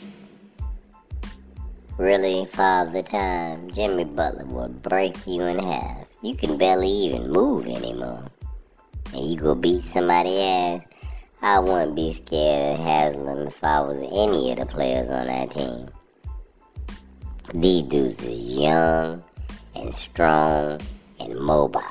Really, 1.96 2.44
Father 2.46 3.02
Time, 3.02 3.70
Jimmy 3.70 4.04
Butler 4.04 4.44
will 4.44 4.68
break 4.68 5.26
you 5.26 5.42
in 5.42 5.58
half. 5.58 6.06
You 6.22 6.36
can 6.36 6.58
barely 6.58 6.90
even 6.90 7.32
move 7.32 7.66
anymore. 7.66 8.24
And 9.14 9.28
you 9.28 9.40
go 9.40 9.54
beat 9.54 9.82
somebody 9.82 10.40
ass. 10.40 10.84
I 11.40 11.58
wouldn't 11.60 11.96
be 11.96 12.12
scared 12.12 12.78
of 12.78 12.84
Haslem 12.84 13.46
if 13.46 13.64
I 13.64 13.80
was 13.80 13.98
any 13.98 14.52
of 14.52 14.58
the 14.58 14.66
players 14.66 15.10
on 15.10 15.26
that 15.26 15.50
team. 15.50 15.88
These 17.54 17.84
dudes 17.84 18.24
is 18.24 18.58
young 18.58 19.24
and 19.78 19.94
strong 19.94 20.80
and 21.20 21.38
mobile. 21.38 21.82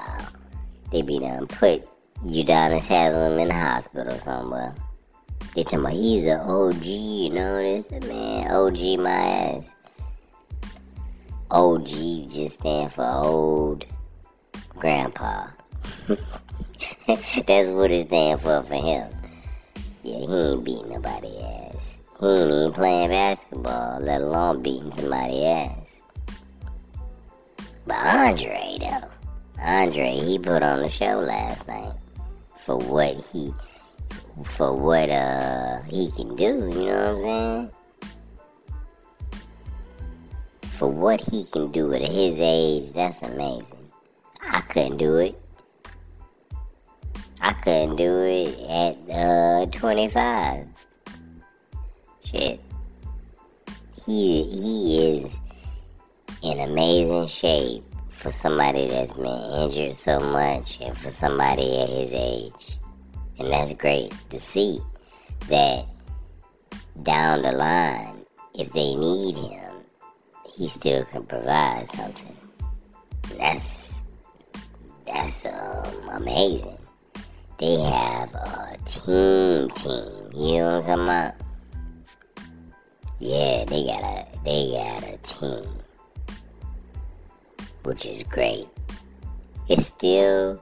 They 0.91 1.01
be 1.01 1.19
done 1.19 1.47
put 1.47 1.87
Udonis 2.25 2.87
Haslem 2.87 3.39
in 3.39 3.47
the 3.47 3.53
hospital 3.53 4.17
somewhere. 4.19 4.73
They 5.55 5.63
tell 5.63 5.81
me 5.81 5.95
he's 5.95 6.25
an 6.25 6.39
OG, 6.39 6.85
you 6.85 7.29
know 7.29 7.61
this 7.61 7.89
man, 7.89 8.51
OG 8.51 8.99
my 8.99 9.09
ass. 9.09 9.73
OG 11.49 11.87
just 12.29 12.55
stand 12.55 12.91
for 12.91 13.05
old 13.05 13.85
grandpa. 14.77 15.47
That's 17.07 17.69
what 17.69 17.91
it 17.91 18.07
stand 18.07 18.41
for 18.41 18.61
for 18.63 18.75
him. 18.75 19.09
Yeah, 20.03 20.19
he 20.19 20.51
ain't 20.51 20.63
beating 20.63 20.89
nobody 20.89 21.37
ass. 21.39 21.97
He 22.19 22.27
ain't 22.27 22.51
even 22.51 22.73
playing 22.73 23.09
basketball, 23.09 23.99
let 24.01 24.21
alone 24.21 24.61
beating 24.61 24.91
somebody 24.91 25.45
ass. 25.45 25.86
But 27.87 28.05
Andre 28.05 28.77
though, 28.81 29.07
Andre 29.63 30.17
he 30.17 30.37
put 30.37 30.61
on 30.61 30.81
the 30.81 30.89
show 30.89 31.19
last 31.19 31.65
night 31.69 31.93
for 32.57 32.77
what 32.77 33.15
he 33.15 33.53
for 34.43 34.75
what 34.75 35.09
uh 35.09 35.81
he 35.83 36.11
can 36.11 36.35
do, 36.35 36.69
you 36.69 36.85
know 36.85 37.13
what 37.13 37.15
I'm 37.15 37.21
saying? 37.21 37.71
For 40.63 40.91
what 40.91 41.21
he 41.21 41.45
can 41.45 41.71
do 41.71 41.93
at 41.93 42.01
his 42.01 42.41
age, 42.41 42.91
that's 42.91 43.21
amazing. 43.21 43.89
I 44.41 44.59
couldn't 44.61 44.97
do 44.97 45.15
it. 45.15 45.41
I 47.39 47.53
couldn't 47.53 47.95
do 47.95 48.21
it 48.23 48.59
at 48.69 49.15
uh 49.15 49.65
25. 49.67 50.67
Shit. 52.21 52.59
He 54.05 54.43
he 54.43 55.15
is 55.15 55.39
in 56.51 56.59
amazing 56.59 57.27
shape 57.27 57.83
for 58.09 58.31
somebody 58.31 58.87
that's 58.87 59.13
been 59.13 59.25
injured 59.61 59.95
so 59.95 60.19
much 60.19 60.79
and 60.81 60.97
for 60.97 61.11
somebody 61.11 61.79
at 61.79 61.89
his 61.89 62.13
age. 62.13 62.77
And 63.37 63.51
that's 63.51 63.73
great 63.73 64.13
to 64.29 64.39
see 64.39 64.79
that 65.49 65.85
down 67.03 67.41
the 67.41 67.51
line, 67.51 68.25
if 68.53 68.71
they 68.73 68.95
need 68.95 69.35
him, 69.35 69.71
he 70.55 70.67
still 70.67 71.05
can 71.05 71.25
provide 71.25 71.87
something. 71.87 72.35
That's 73.37 74.03
that's 75.05 75.45
um, 75.45 76.09
amazing. 76.09 76.77
They 77.59 77.79
have 77.81 78.33
a 78.33 78.77
team 78.85 79.69
team. 79.71 80.31
You 80.33 80.57
know 80.57 80.79
what 80.79 80.89
I'm 80.89 80.97
talking 80.97 81.03
about? 81.03 81.33
Yeah, 83.19 83.65
they 83.65 83.85
got 83.85 84.03
a 84.03 84.25
they 84.43 84.71
got 84.71 85.03
a 85.03 85.17
team. 85.17 85.76
Which 87.87 88.05
is 88.05 88.21
great. 88.23 88.67
It's 89.69 89.85
still 89.85 90.61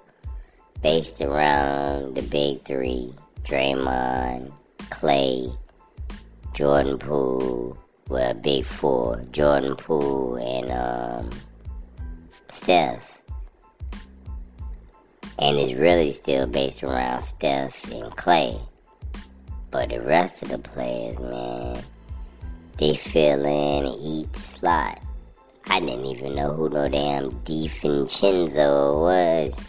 based 0.84 1.22
around 1.22 2.14
the 2.14 2.22
big 2.22 2.64
three 2.66 3.16
Draymond, 3.44 4.54
Clay, 4.92 5.50
Jordan 6.54 7.00
Poole, 7.00 7.80
well, 8.10 8.34
big 8.36 8.64
four 8.64 9.24
Jordan 9.32 9.76
Poole, 9.76 10.36
and 10.36 10.72
um, 10.72 11.30
Steph. 12.48 13.20
And 15.40 15.58
it's 15.58 15.74
really 15.74 16.12
still 16.12 16.46
based 16.46 16.84
around 16.84 17.22
Steph 17.22 17.92
and 17.92 18.16
Clay. 18.16 18.56
But 19.72 19.90
the 19.90 20.00
rest 20.00 20.44
of 20.44 20.50
the 20.50 20.60
players, 20.60 21.18
man, 21.18 21.84
they 22.78 22.94
fill 22.94 23.44
in 23.48 23.86
each 24.00 24.36
slot. 24.36 25.02
I 25.68 25.80
didn't 25.80 26.06
even 26.06 26.36
know 26.36 26.54
who 26.54 26.70
no 26.70 26.88
damn 26.88 27.32
DiVincenzo 27.44 29.02
was 29.02 29.68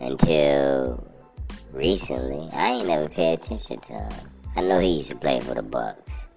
until 0.00 1.06
recently. 1.72 2.48
I 2.52 2.72
ain't 2.72 2.88
never 2.88 3.08
paid 3.08 3.34
attention 3.34 3.78
to 3.80 3.92
him. 3.92 4.30
I 4.56 4.62
know 4.62 4.80
he 4.80 4.94
used 4.94 5.10
to 5.10 5.16
play 5.16 5.40
for 5.40 5.54
the 5.54 5.62
Bucks. 5.62 6.28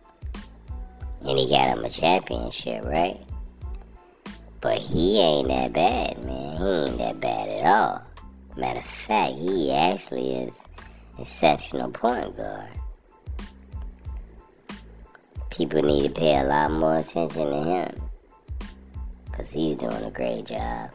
And 1.21 1.37
he 1.37 1.49
got 1.49 1.77
him 1.77 1.85
a 1.85 1.89
championship, 1.89 2.83
right? 2.83 3.19
But 4.61 4.79
he 4.79 5.19
ain't 5.19 5.47
that 5.47 5.73
bad, 5.73 6.23
man. 6.25 6.57
He 6.57 6.63
ain't 6.63 6.97
that 6.97 7.19
bad 7.21 7.49
at 7.49 7.65
all. 7.65 8.01
Matter 8.57 8.79
of 8.79 8.85
fact, 8.85 9.35
he 9.35 9.71
actually 9.71 10.35
is 10.35 10.63
exceptional 11.17 11.91
point 11.91 12.35
guard. 12.35 12.67
People 15.49 15.81
need 15.81 16.07
to 16.07 16.13
pay 16.13 16.37
a 16.37 16.43
lot 16.43 16.71
more 16.71 16.97
attention 16.97 17.49
to 17.49 17.63
him. 17.63 18.08
Because 19.39 19.53
he's 19.53 19.75
doing 19.77 20.03
a 20.03 20.11
great 20.11 20.47
job. 20.47 20.89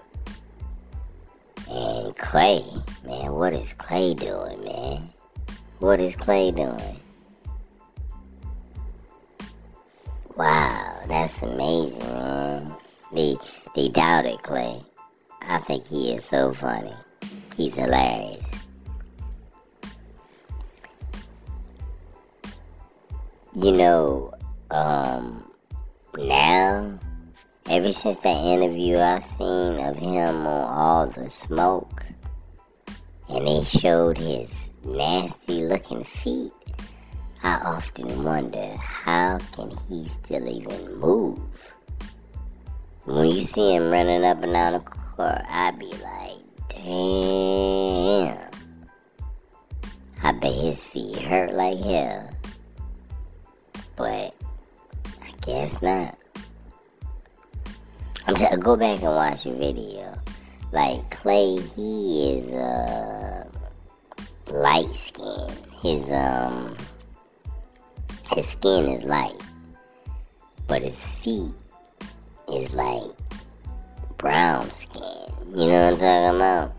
And 1.70 2.14
Clay, 2.14 2.62
man, 3.02 3.32
what 3.32 3.54
is 3.54 3.72
Clay 3.72 4.12
doing, 4.12 4.62
man? 4.62 5.08
What 5.78 5.98
is 5.98 6.14
Clay 6.14 6.52
doing? 6.52 7.00
Wow, 10.36 11.04
that's 11.08 11.40
amazing, 11.40 11.98
man. 12.00 12.74
They 13.14 13.36
they 13.74 13.88
doubted 13.88 14.42
Clay. 14.42 14.78
I 15.40 15.56
think 15.56 15.86
he 15.86 16.12
is 16.12 16.22
so 16.22 16.52
funny. 16.52 16.94
He's 17.56 17.76
hilarious. 17.76 18.52
You 23.54 23.72
know, 23.72 24.34
um, 24.70 25.50
now 26.18 26.93
Ever 27.74 27.90
since 27.92 28.20
that 28.20 28.36
interview 28.36 28.98
I've 28.98 29.24
seen 29.24 29.80
of 29.80 29.98
him 29.98 30.46
on 30.46 30.78
All 30.78 31.06
the 31.08 31.28
Smoke, 31.28 32.04
and 33.28 33.48
they 33.48 33.64
showed 33.64 34.16
his 34.16 34.70
nasty 34.84 35.66
looking 35.66 36.04
feet, 36.04 36.52
I 37.42 37.54
often 37.56 38.22
wonder 38.22 38.76
how 38.76 39.38
can 39.50 39.72
he 39.88 40.06
still 40.06 40.48
even 40.48 41.00
move? 41.00 41.40
When 43.06 43.26
you 43.32 43.42
see 43.42 43.74
him 43.74 43.90
running 43.90 44.24
up 44.24 44.40
and 44.44 44.52
down 44.52 44.74
the 44.74 44.78
court, 44.78 45.42
I'd 45.48 45.76
be 45.76 45.86
like, 45.86 46.42
damn. 46.68 48.50
I 50.22 50.30
bet 50.30 50.54
his 50.54 50.84
feet 50.84 51.18
hurt 51.18 51.52
like 51.52 51.80
hell. 51.80 52.30
But 53.96 54.32
I 55.20 55.32
guess 55.44 55.82
not. 55.82 56.16
I'm 58.26 58.36
saying, 58.36 58.60
go 58.60 58.76
back 58.76 59.02
and 59.02 59.14
watch 59.14 59.44
the 59.44 59.52
video. 59.52 60.18
Like 60.72 61.10
Clay, 61.10 61.60
he 61.60 62.34
is 62.34 62.52
uh 62.52 63.44
light 64.50 64.94
skin. 64.94 65.48
His 65.82 66.10
um 66.10 66.76
his 68.30 68.48
skin 68.48 68.88
is 68.88 69.04
light, 69.04 69.40
but 70.66 70.82
his 70.82 71.06
feet 71.20 71.52
is 72.52 72.74
like 72.74 73.10
brown 74.16 74.70
skin. 74.70 75.28
You 75.50 75.68
know 75.68 75.92
what 75.92 75.94
I'm 75.94 75.98
talking 75.98 76.36
about? 76.36 76.72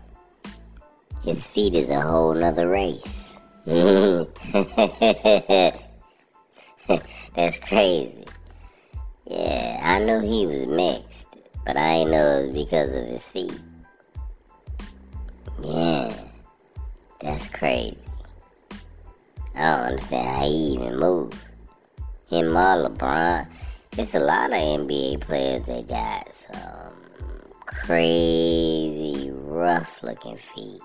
His 1.22 1.46
feet 1.46 1.74
is 1.74 1.90
a 1.90 2.00
whole 2.00 2.34
nother 2.34 2.68
race. 2.68 3.40
That's 7.34 7.58
crazy. 7.60 8.24
Yeah, 9.26 9.80
I 9.82 9.98
knew 9.98 10.20
he 10.20 10.46
was 10.46 10.66
mixed. 10.66 11.15
But 11.66 11.76
I 11.76 12.04
know 12.04 12.44
it's 12.44 12.54
because 12.54 12.90
of 12.90 13.08
his 13.08 13.28
feet. 13.28 13.60
Yeah, 15.62 16.14
that's 17.20 17.48
crazy. 17.48 17.98
I 19.56 19.60
don't 19.60 19.86
understand 19.86 20.28
how 20.28 20.42
he 20.44 20.54
even 20.74 20.98
move. 20.98 21.44
Him 22.30 22.56
or 22.56 22.88
LeBron. 22.88 23.48
It's 23.98 24.14
a 24.14 24.20
lot 24.20 24.52
of 24.52 24.58
NBA 24.58 25.20
players 25.22 25.66
that 25.66 25.88
got 25.88 26.32
some 26.32 26.92
crazy 27.64 29.30
rough 29.32 30.02
looking 30.02 30.36
feet. 30.36 30.80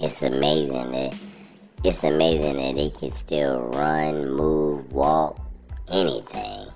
It's 0.00 0.22
amazing 0.22 0.90
that 0.92 1.14
it's 1.84 2.02
amazing 2.02 2.56
that 2.56 2.74
they 2.74 2.90
can 2.90 3.10
still 3.10 3.60
run, 3.60 4.32
move, 4.32 4.92
walk, 4.92 5.38
anything. 5.88 6.71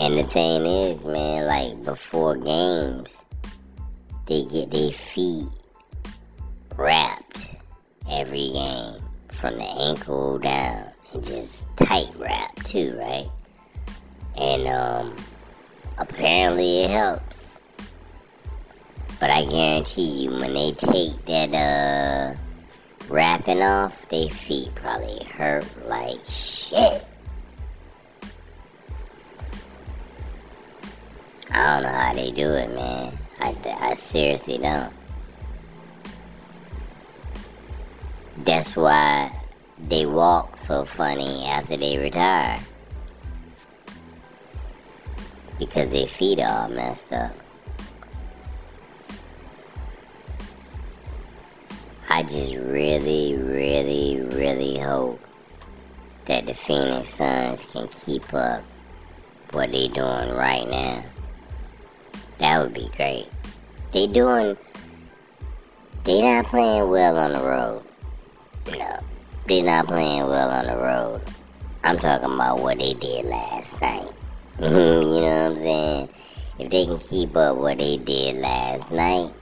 And 0.00 0.16
the 0.16 0.24
thing 0.24 0.64
is, 0.64 1.04
man, 1.04 1.44
like 1.44 1.84
before 1.84 2.34
games, 2.34 3.22
they 4.24 4.44
get 4.44 4.70
their 4.70 4.92
feet 4.92 5.46
wrapped 6.74 7.46
every 8.10 8.48
game 8.48 9.02
from 9.28 9.58
the 9.58 9.64
ankle 9.64 10.38
down 10.38 10.86
and 11.12 11.22
just 11.22 11.66
tight 11.76 12.08
wrapped 12.16 12.64
too, 12.64 12.96
right? 12.98 13.28
And 14.38 14.68
um, 14.68 15.16
apparently 15.98 16.84
it 16.84 16.90
helps. 16.90 17.60
But 19.20 19.28
I 19.28 19.44
guarantee 19.44 20.22
you, 20.22 20.30
when 20.30 20.54
they 20.54 20.72
take 20.72 21.26
that 21.26 21.52
uh, 21.52 22.34
wrapping 23.10 23.60
off, 23.60 24.08
their 24.08 24.30
feet 24.30 24.74
probably 24.76 25.24
hurt 25.24 25.66
like 25.86 26.24
shit. 26.26 27.04
I 31.52 31.74
don't 31.74 31.82
know 31.82 31.98
how 31.98 32.12
they 32.14 32.30
do 32.30 32.48
it, 32.54 32.74
man. 32.74 33.18
I, 33.40 33.56
I 33.80 33.94
seriously 33.94 34.58
don't. 34.58 34.92
That's 38.44 38.76
why 38.76 39.32
they 39.88 40.06
walk 40.06 40.56
so 40.56 40.84
funny 40.84 41.44
after 41.46 41.76
they 41.76 41.98
retire. 41.98 42.60
Because 45.58 45.90
their 45.90 46.06
feet 46.06 46.38
are 46.38 46.62
all 46.62 46.68
messed 46.68 47.12
up. 47.12 47.34
I 52.08 52.22
just 52.22 52.54
really, 52.54 53.36
really, 53.36 54.20
really 54.20 54.78
hope 54.78 55.20
that 56.26 56.46
the 56.46 56.54
Phoenix 56.54 57.10
Suns 57.10 57.64
can 57.66 57.88
keep 57.88 58.32
up 58.32 58.62
what 59.52 59.72
they're 59.72 59.88
doing 59.88 60.30
right 60.30 60.68
now. 60.68 61.04
That 62.40 62.62
would 62.62 62.74
be 62.74 62.90
great. 62.96 63.28
They 63.92 64.06
doing 64.06 64.56
they 66.04 66.22
not 66.22 66.46
playing 66.46 66.88
well 66.88 67.18
on 67.18 67.34
the 67.34 67.40
road. 67.40 67.82
No, 68.66 68.98
they 69.46 69.60
not 69.60 69.86
playing 69.86 70.22
well 70.22 70.50
on 70.50 70.66
the 70.66 70.76
road. 70.76 71.20
I'm 71.84 71.98
talking 71.98 72.32
about 72.32 72.60
what 72.60 72.78
they 72.78 72.94
did 72.94 73.26
last 73.26 73.80
night. 73.82 74.08
you 74.58 74.68
know 74.68 75.12
what 75.12 75.24
I'm 75.24 75.56
saying? 75.56 76.08
If 76.58 76.70
they 76.70 76.86
can 76.86 76.98
keep 76.98 77.36
up 77.36 77.58
what 77.58 77.78
they 77.78 77.98
did 77.98 78.36
last 78.36 78.90
night, 78.90 79.32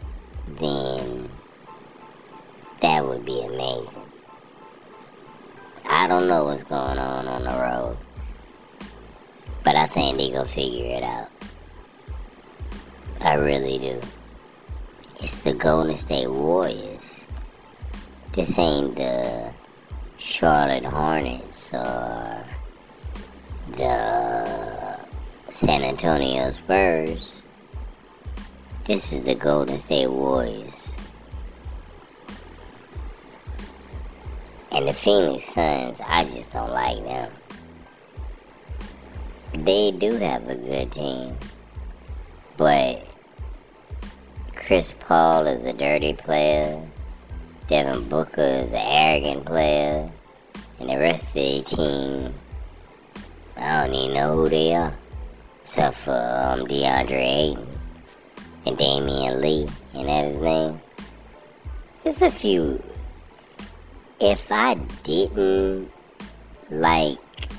then 0.49 1.31
that 2.81 3.05
would 3.05 3.25
be 3.25 3.41
amazing. 3.41 4.03
I 5.89 6.09
don't 6.09 6.27
know 6.27 6.45
what's 6.45 6.65
going 6.65 6.99
on 6.99 7.29
on 7.29 7.45
the 7.45 7.51
road, 7.51 7.97
but 9.63 9.77
I 9.77 9.87
think 9.87 10.17
they 10.17 10.31
gonna 10.31 10.45
figure 10.45 10.97
it 10.97 11.03
out. 11.05 11.31
I 13.21 13.35
really 13.35 13.79
do. 13.79 14.01
It's 15.21 15.43
the 15.43 15.53
Golden 15.53 15.97
State 15.97 16.31
Warriors. 16.31 17.27
This 18.33 18.57
ain't 18.59 18.95
the 18.95 19.51
Charlotte 20.19 20.85
Hornets 20.85 21.75
or 21.75 22.45
the 23.73 25.01
San 25.51 25.83
Antonio 25.83 26.49
Spurs. 26.51 27.43
This 28.85 29.13
is 29.13 29.23
the 29.23 29.35
Golden 29.35 29.81
State 29.81 30.11
Warriors. 30.11 30.95
And 34.71 34.87
the 34.87 34.93
Phoenix 34.93 35.45
Suns, 35.45 36.01
I 36.07 36.23
just 36.25 36.53
don't 36.53 36.71
like 36.71 37.03
them. 37.03 37.33
They 39.65 39.91
do 39.91 40.13
have 40.15 40.49
a 40.49 40.55
good 40.55 40.93
team. 40.93 41.37
But 42.59 43.07
Chris 44.57 44.93
Paul 44.99 45.47
is 45.47 45.65
a 45.65 45.73
dirty 45.73 46.13
player. 46.13 46.83
Devin 47.69 48.09
Booker 48.09 48.43
is 48.43 48.73
an 48.73 48.81
arrogant 48.83 49.47
player. 49.47 50.11
And 50.81 50.91
the 50.91 50.99
rest 50.99 51.37
of 51.37 51.43
the 51.43 51.63
team, 51.63 52.35
I 53.57 53.87
don't 53.87 53.95
even 53.95 54.15
know 54.15 54.35
who 54.35 54.49
they 54.49 54.75
are. 54.75 54.93
Except 55.63 55.97
for 55.99 56.11
um, 56.11 56.67
DeAndre 56.67 57.13
Ayton 57.13 57.67
and 58.67 58.77
Damion 58.77 59.41
Lee. 59.41 59.69
And 59.95 60.09
that's 60.09 60.31
his 60.31 60.39
name. 60.39 60.81
There's 62.03 62.23
a 62.23 62.31
few. 62.33 62.83
If 64.21 64.51
I 64.51 64.75
didn't 65.05 65.93
like 66.71 67.19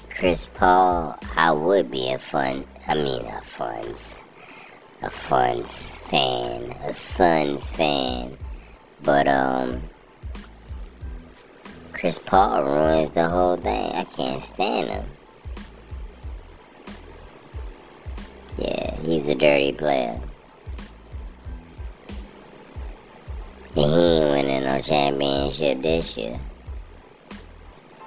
Chris 0.10 0.46
Paul, 0.46 1.18
I 1.38 1.54
would 1.54 1.90
be 1.90 2.12
a 2.12 2.20
fun, 2.20 2.66
I 2.86 2.96
mean, 2.96 3.26
a 3.26 3.42
funds 3.42 4.09
a 5.02 5.10
Funds 5.10 5.96
fan, 5.96 6.76
a 6.84 6.92
Suns 6.92 7.74
fan, 7.74 8.38
but 9.02 9.28
um, 9.28 9.82
Chris 11.94 12.20
Paul 12.20 12.64
ruins 12.64 13.12
the 13.12 13.30
whole 13.30 13.56
thing. 13.56 13.92
I 13.94 14.04
can't 14.04 14.42
stand 14.42 14.90
him. 14.90 15.06
Yeah, 18.58 18.96
he's 19.02 19.28
a 19.30 19.36
dirty 19.36 19.72
player. 19.72 20.20
And 23.76 23.86
he 23.86 24.18
ain't 24.18 24.30
winning 24.32 24.64
no 24.64 24.82
championship 24.82 25.82
this 25.82 26.18
year. 26.18 26.40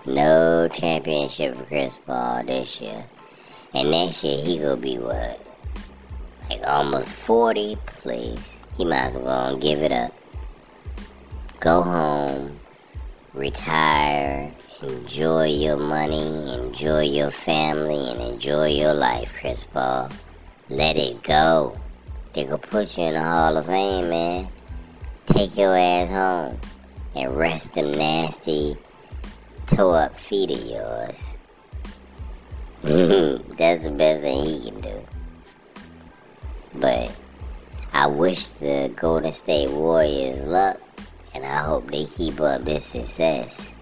No 0.05 0.69
championship 0.69 1.57
for 1.57 1.65
Chris 1.65 1.97
Paul 1.97 2.45
this 2.45 2.81
year. 2.81 3.05
And 3.73 3.91
next 3.91 4.23
year 4.25 4.45
he 4.45 4.59
gonna 4.59 4.77
be 4.77 4.99
what? 4.99 5.52
Almost 6.65 7.15
40, 7.15 7.77
please. 7.87 8.57
He 8.77 8.85
might 8.85 9.07
as 9.07 9.17
well 9.17 9.57
give 9.57 9.83
it 9.83 9.93
up. 9.93 10.13
Go 11.61 11.83
home, 11.83 12.59
retire, 13.35 14.53
enjoy 14.83 15.47
your 15.47 15.77
money, 15.77 16.55
enjoy 16.55 17.03
your 17.03 17.31
family, 17.31 18.11
and 18.11 18.21
enjoy 18.21 18.69
your 18.69 18.95
life, 18.95 19.33
Chris 19.39 19.63
Paul. 19.63 20.09
Let 20.69 20.97
it 20.97 21.23
go. 21.23 21.79
They 22.33 22.45
gonna 22.45 22.59
put 22.59 22.97
you 22.97 23.05
in 23.05 23.15
the 23.15 23.23
Hall 23.23 23.57
of 23.57 23.67
Fame, 23.67 24.09
man. 24.09 24.49
Take 25.27 25.57
your 25.57 25.77
ass 25.77 26.11
home 26.11 26.59
and 27.15 27.37
rest 27.37 27.75
them 27.75 27.93
nasty 27.93 28.77
toe 29.67 29.91
up 29.91 30.17
feet 30.17 30.51
of 30.51 30.63
yours. 30.65 31.37
That's 32.83 33.85
the 33.85 33.95
best 33.97 34.23
thing 34.23 34.45
he 34.45 34.71
can 34.71 34.81
do. 34.81 35.05
But 36.75 37.15
I 37.93 38.07
wish 38.07 38.49
the 38.53 38.93
Golden 38.97 39.33
State 39.33 39.71
Warriors 39.71 40.45
luck, 40.45 40.81
and 41.35 41.45
I 41.45 41.59
hope 41.59 41.91
they 41.91 42.05
keep 42.05 42.41
up 42.41 42.65
this 42.65 42.85
success. 42.85 43.75